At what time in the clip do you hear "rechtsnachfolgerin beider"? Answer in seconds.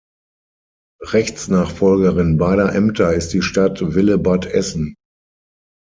1.03-2.73